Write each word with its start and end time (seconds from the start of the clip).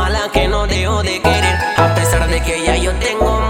mala 0.00 0.30
que 0.32 0.48
no 0.48 0.66
dejo 0.66 1.02
de 1.02 1.20
querer. 1.20 1.56
A 1.76 1.94
pesar 1.94 2.26
de 2.26 2.40
que 2.40 2.64
ya 2.64 2.76
yo 2.76 2.92
tengo 3.06 3.49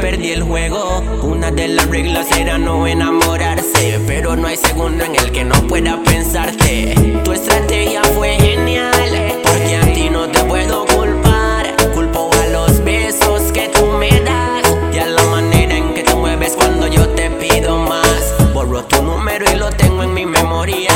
perdí 0.00 0.32
el 0.32 0.42
juego. 0.42 1.02
Una 1.22 1.50
de 1.50 1.68
las 1.68 1.86
reglas 1.86 2.30
era 2.32 2.58
no 2.58 2.86
enamorarse, 2.86 4.00
pero 4.06 4.34
no 4.34 4.48
hay 4.48 4.56
segundo 4.56 5.04
en 5.04 5.14
el 5.14 5.30
que 5.30 5.44
no 5.44 5.54
pueda 5.66 6.02
pensarte. 6.02 6.94
Tu 7.24 7.32
estrategia 7.32 8.02
fue 8.16 8.36
genial, 8.36 9.38
porque 9.42 9.76
a 9.76 9.92
ti 9.92 10.08
no 10.10 10.28
te 10.28 10.42
puedo 10.44 10.86
culpar. 10.86 11.74
Culpo 11.92 12.30
a 12.32 12.46
los 12.48 12.82
besos 12.82 13.52
que 13.52 13.68
tú 13.68 13.86
me 13.86 14.08
das 14.20 14.64
y 14.94 14.98
a 14.98 15.06
la 15.06 15.22
manera 15.24 15.76
en 15.76 15.92
que 15.94 16.02
te 16.02 16.14
mueves 16.14 16.54
cuando 16.56 16.86
yo 16.86 17.08
te 17.10 17.30
pido 17.30 17.76
más. 17.78 18.34
Borro 18.54 18.84
tu 18.84 19.02
número 19.02 19.44
y 19.52 19.56
lo 19.56 19.70
tengo 19.70 20.02
en 20.02 20.14
mi 20.14 20.24
memoria. 20.24 20.94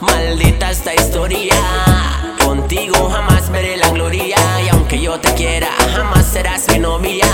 Maldita 0.00 0.70
esta 0.70 0.94
historia. 0.94 1.54
Contigo 2.42 3.10
jamás 3.10 3.50
veré 3.50 3.76
la 3.76 3.90
gloria 3.90 4.38
y 4.64 4.68
aunque 4.68 4.98
yo 5.00 5.18
te 5.20 5.34
quiera, 5.34 5.68
jamás 5.94 6.26
serás 6.26 6.66
mi 6.68 6.78
novia. 6.78 7.26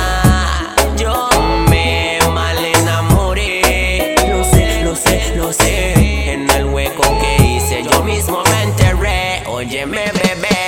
Hay 9.62 10.61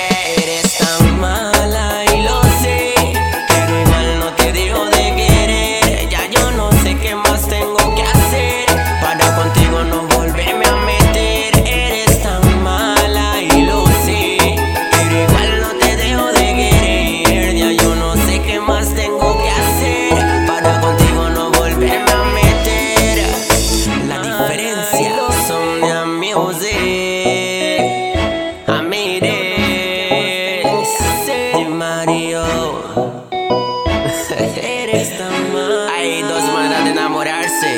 de 36.85 36.91
enamorarse. 36.91 37.77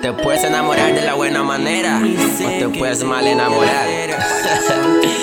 Te 0.00 0.12
puedes 0.12 0.42
enamorar 0.44 0.94
de 0.94 1.02
la 1.02 1.14
buena 1.14 1.42
manera 1.42 2.00
o 2.00 2.48
te 2.48 2.68
puedes 2.78 3.04
mal 3.04 3.26
enamorar. 3.26 3.86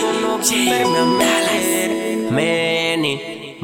Many. 2.29 3.57